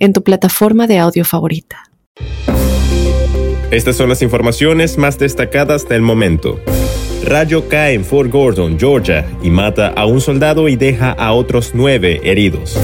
en 0.00 0.12
tu 0.12 0.24
plataforma 0.24 0.88
de 0.88 0.98
audio 0.98 1.24
favorita. 1.24 1.84
Estas 3.70 3.94
son 3.94 4.08
las 4.08 4.20
informaciones 4.20 4.98
más 4.98 5.16
destacadas 5.16 5.88
del 5.88 6.02
momento. 6.02 6.58
Rayo 7.24 7.68
cae 7.68 7.94
en 7.94 8.04
Fort 8.04 8.32
Gordon, 8.32 8.78
Georgia, 8.80 9.24
y 9.42 9.50
mata 9.50 9.88
a 9.88 10.06
un 10.06 10.20
soldado 10.20 10.68
y 10.68 10.74
deja 10.74 11.12
a 11.12 11.32
otros 11.32 11.70
nueve 11.74 12.20
heridos. 12.24 12.76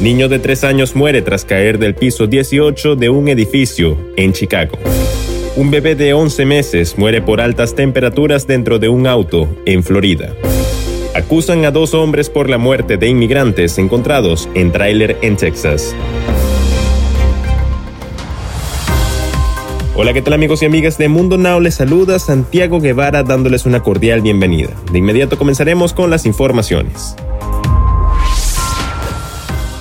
Niño 0.00 0.30
de 0.30 0.38
tres 0.38 0.64
años 0.64 0.96
muere 0.96 1.20
tras 1.20 1.44
caer 1.44 1.78
del 1.78 1.94
piso 1.94 2.26
18 2.26 2.96
de 2.96 3.10
un 3.10 3.28
edificio 3.28 3.98
en 4.16 4.32
Chicago. 4.32 4.78
Un 5.56 5.70
bebé 5.70 5.94
de 5.94 6.14
11 6.14 6.46
meses 6.46 6.96
muere 6.96 7.20
por 7.20 7.40
altas 7.40 7.74
temperaturas 7.74 8.46
dentro 8.46 8.78
de 8.78 8.88
un 8.88 9.06
auto 9.06 9.46
en 9.66 9.82
Florida. 9.82 10.34
Acusan 11.14 11.64
a 11.66 11.70
dos 11.70 11.92
hombres 11.92 12.30
por 12.30 12.48
la 12.48 12.56
muerte 12.56 12.96
de 12.96 13.08
inmigrantes 13.08 13.76
encontrados 13.76 14.48
en 14.54 14.72
tráiler 14.72 15.18
en 15.20 15.36
Texas. 15.36 15.94
Hola, 20.02 20.14
¿qué 20.14 20.22
tal 20.22 20.32
amigos 20.32 20.62
y 20.62 20.64
amigas 20.64 20.96
de 20.96 21.10
Mundo 21.10 21.36
Now? 21.36 21.60
Les 21.60 21.74
saluda 21.74 22.18
Santiago 22.18 22.80
Guevara 22.80 23.22
dándoles 23.22 23.66
una 23.66 23.82
cordial 23.82 24.22
bienvenida. 24.22 24.70
De 24.90 24.96
inmediato 24.96 25.36
comenzaremos 25.36 25.92
con 25.92 26.08
las 26.08 26.24
informaciones. 26.24 27.14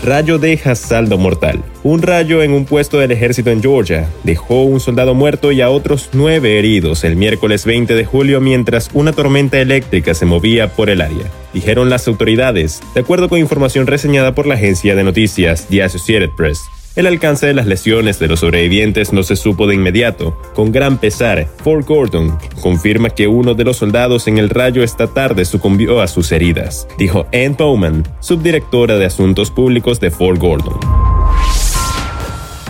Rayo 0.03 0.38
deja 0.38 0.75
saldo 0.75 1.17
mortal. 1.17 1.64
Un 1.84 2.02
rayo 2.02 2.44
en 2.44 2.52
un 2.52 2.66
puesto 2.66 3.00
del 3.00 3.12
ejército 3.12 3.50
en 3.50 3.62
Georgia 3.62 4.09
dejó 4.25 4.64
un 4.64 4.81
soldado 4.81 5.14
muerto 5.14 5.53
y 5.53 5.62
a 5.62 5.70
otros 5.70 6.09
nueve 6.12 6.59
heridos 6.59 7.06
el 7.06 7.16
miércoles 7.16 7.64
20 7.64 7.95
de 7.95 8.03
julio 8.03 8.42
mientras 8.42 8.90
una 8.94 9.14
tormenta 9.14 9.58
eléctrica 9.62 10.14
se 10.14 10.25
movía 10.25 10.75
por 10.75 10.90
el 10.90 11.00
área, 11.00 11.31
dijeron 11.53 11.90
las 11.90 12.09
autoridades, 12.09 12.81
de 12.94 13.00
acuerdo 13.00 13.30
con 13.30 13.40
información 13.40 13.88
reseñada 13.88 14.36
por 14.36 14.47
la 14.47 14.56
agencia 14.56 14.95
de 14.95 15.03
noticias 15.06 15.67
The 15.70 15.84
Associated 15.84 16.31
Press. 16.36 16.70
El 16.95 17.06
alcance 17.06 17.45
de 17.45 17.54
las 17.54 17.68
lesiones 17.68 18.18
de 18.20 18.28
los 18.28 18.40
sobrevivientes 18.40 19.14
no 19.14 19.22
se 19.22 19.36
supo 19.36 19.68
de 19.68 19.76
inmediato. 19.76 20.36
Con 20.56 20.72
gran 20.72 20.98
pesar, 20.98 21.48
Fort 21.64 21.88
Gordon 21.88 22.38
confirma 22.62 23.12
que 23.12 23.28
uno 23.28 23.54
de 23.54 23.64
los 23.64 23.78
soldados 23.78 24.28
en 24.28 24.40
el 24.40 24.50
rayo 24.50 24.84
esta 24.84 25.08
tarde 25.08 25.46
sucumbió 25.46 26.02
a 26.02 26.08
sus 26.08 26.31
heridas, 26.31 26.88
dijo 26.98 27.28
Ann 27.31 27.56
Bowman, 27.56 28.04
subdirectora 28.22 28.98
de 28.98 29.06
Asuntos 29.06 29.52
Públicos 29.52 30.00
de 30.00 30.09
Fort 30.09 30.40
Gordon. 30.40 30.80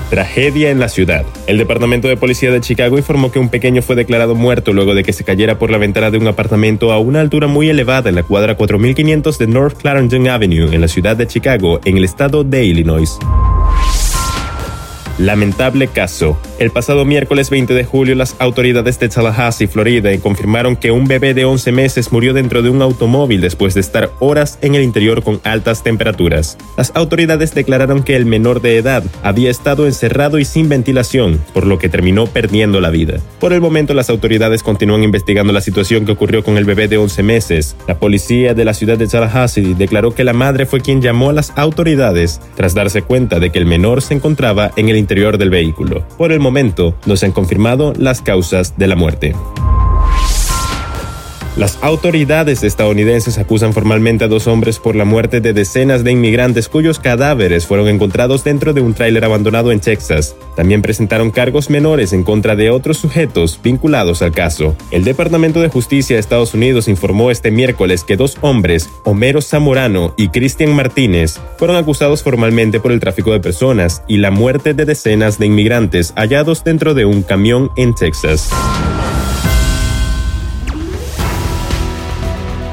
Tragedia 0.10 0.70
en 0.70 0.80
la 0.80 0.90
ciudad. 0.90 1.24
El 1.48 1.58
Departamento 1.58 2.08
de 2.08 2.18
Policía 2.18 2.52
de 2.52 2.62
Chicago 2.62 2.98
informó 2.98 3.32
que 3.32 3.40
un 3.40 3.50
pequeño 3.50 3.82
fue 3.82 3.96
declarado 3.96 4.36
muerto 4.36 4.74
luego 4.74 4.96
de 4.96 5.04
que 5.04 5.14
se 5.14 5.24
cayera 5.24 5.60
por 5.60 5.72
la 5.72 5.78
ventana 5.78 6.12
de 6.12 6.18
un 6.18 6.28
apartamento 6.28 6.92
a 6.92 7.00
una 7.00 7.22
altura 7.22 7.48
muy 7.48 7.70
elevada 7.70 8.10
en 8.10 8.16
la 8.16 8.24
cuadra 8.24 8.58
4500 8.58 9.38
de 9.38 9.48
North 9.48 9.78
Clarendon 9.78 10.28
Avenue 10.28 10.74
en 10.74 10.82
la 10.82 10.88
ciudad 10.88 11.16
de 11.16 11.28
Chicago, 11.28 11.80
en 11.86 11.98
el 11.98 12.04
estado 12.04 12.44
de 12.44 12.66
Illinois. 12.66 13.18
Lamentable 15.20 15.90
caso. 15.90 16.40
El 16.60 16.72
pasado 16.72 17.04
miércoles 17.04 17.50
20 17.50 17.74
de 17.74 17.84
julio, 17.84 18.16
las 18.16 18.38
autoridades 18.40 19.00
de 19.00 19.10
Tallahassee, 19.10 19.68
Florida, 19.68 20.18
confirmaron 20.20 20.78
que 20.78 20.92
un 20.92 21.10
bebé 21.10 21.34
de 21.34 21.44
11 21.44 21.74
meses 21.74 22.14
murió 22.14 22.34
dentro 22.34 22.62
de 22.62 22.70
un 22.70 22.82
automóvil 22.82 23.42
después 23.42 23.74
de 23.74 23.82
estar 23.82 24.12
horas 24.20 24.58
en 24.62 24.76
el 24.76 24.82
interior 24.82 25.22
con 25.22 25.42
altas 25.44 25.84
temperaturas. 25.84 26.58
Las 26.78 26.94
autoridades 26.96 27.54
declararon 27.54 28.02
que 28.02 28.16
el 28.16 28.26
menor 28.26 28.62
de 28.62 28.78
edad 28.78 29.04
había 29.22 29.52
estado 29.52 29.88
encerrado 29.88 30.40
y 30.40 30.46
sin 30.46 30.70
ventilación, 30.70 31.42
por 31.54 31.66
lo 31.66 31.80
que 31.80 31.90
terminó 31.90 32.26
perdiendo 32.26 32.80
la 32.80 32.90
vida. 32.90 33.20
Por 33.42 33.52
el 33.52 33.60
momento, 33.60 33.94
las 33.94 34.10
autoridades 34.10 34.64
continúan 34.64 35.04
investigando 35.04 35.52
la 35.52 35.60
situación 35.60 36.06
que 36.06 36.14
ocurrió 36.14 36.46
con 36.46 36.56
el 36.56 36.64
bebé 36.64 36.88
de 36.88 36.98
11 36.98 37.24
meses. 37.24 37.76
La 37.90 38.00
policía 38.00 38.54
de 38.54 38.64
la 38.64 38.74
ciudad 38.74 38.98
de 38.98 39.08
Tallahassee 39.08 39.74
declaró 39.74 40.16
que 40.16 40.24
la 40.24 40.34
madre 40.34 40.66
fue 40.66 40.80
quien 40.80 41.02
llamó 41.02 41.30
a 41.30 41.34
las 41.34 41.52
autoridades 41.58 42.40
tras 42.56 42.74
darse 42.74 43.02
cuenta 43.02 43.42
de 43.42 43.50
que 43.50 43.60
el 43.60 43.66
menor 43.66 44.02
se 44.02 44.14
encontraba 44.14 44.72
en 44.78 44.88
el 44.88 44.96
interior 44.96 45.09
del 45.10 45.50
vehículo. 45.50 46.08
Por 46.18 46.32
el 46.32 46.40
momento, 46.40 46.96
no 47.06 47.16
se 47.16 47.26
han 47.26 47.32
confirmado 47.32 47.94
las 47.98 48.22
causas 48.22 48.78
de 48.78 48.88
la 48.88 48.96
muerte. 48.96 49.34
Las 51.60 51.78
autoridades 51.82 52.64
estadounidenses 52.64 53.38
acusan 53.38 53.74
formalmente 53.74 54.24
a 54.24 54.30
dos 54.30 54.48
hombres 54.48 54.80
por 54.80 54.96
la 54.96 55.04
muerte 55.04 55.42
de 55.42 55.52
decenas 55.52 56.06
de 56.06 56.14
inmigrantes 56.14 56.70
cuyos 56.70 57.00
cadáveres 57.00 57.68
fueron 57.68 57.90
encontrados 57.90 58.46
dentro 58.46 58.72
de 58.72 58.80
un 58.80 58.94
tráiler 58.94 59.26
abandonado 59.26 59.74
en 59.74 59.82
Texas. 59.82 60.38
También 60.56 60.82
presentaron 60.82 61.32
cargos 61.32 61.70
menores 61.70 62.14
en 62.14 62.24
contra 62.24 62.56
de 62.56 62.70
otros 62.70 62.96
sujetos 62.96 63.60
vinculados 63.62 64.22
al 64.22 64.32
caso. 64.32 64.74
El 64.90 65.04
Departamento 65.04 65.60
de 65.60 65.68
Justicia 65.68 66.16
de 66.16 66.22
Estados 66.22 66.54
Unidos 66.54 66.88
informó 66.88 67.30
este 67.30 67.52
miércoles 67.52 68.06
que 68.06 68.16
dos 68.16 68.38
hombres, 68.40 68.90
Homero 69.04 69.42
Zamorano 69.42 70.14
y 70.16 70.30
Cristian 70.30 70.74
Martínez, 70.74 71.42
fueron 71.58 71.76
acusados 71.76 72.24
formalmente 72.24 72.80
por 72.80 72.94
el 72.94 73.02
tráfico 73.02 73.34
de 73.34 73.42
personas 73.42 74.02
y 74.08 74.20
la 74.20 74.32
muerte 74.32 74.74
de 74.74 74.86
decenas 74.86 75.40
de 75.40 75.48
inmigrantes 75.48 76.14
hallados 76.16 76.64
dentro 76.64 76.94
de 76.94 77.04
un 77.04 77.22
camión 77.22 77.70
en 77.76 77.94
Texas. 77.96 78.50